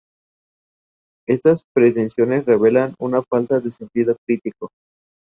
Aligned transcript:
Ted 1.27 1.33
alista 1.33 1.51
a 1.51 1.55
su 1.57 1.65
familia 1.75 2.01
y 2.01 2.21
Audrey 2.23 2.41
para 2.41 2.57
ayudarle 2.57 3.17
a 3.17 3.21
plantar 3.21 3.63
la 3.63 3.71
semilla. 3.71 4.15